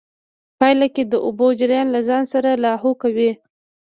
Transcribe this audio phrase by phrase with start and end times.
[0.59, 3.31] پايله کې د اوبو جريان له ځان سره لاهو کوي.